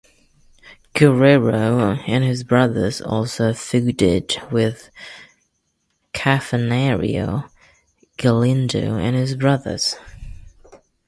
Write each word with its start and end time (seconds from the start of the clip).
Guerrero 0.95 1.91
and 2.07 2.23
his 2.23 2.43
brothers 2.43 3.01
also 3.03 3.51
feuded 3.51 4.51
with 4.51 4.89
Cavernario 6.11 7.47
Galindo 8.17 8.97
and 8.97 9.15
his 9.15 9.35
brothers. 9.35 9.97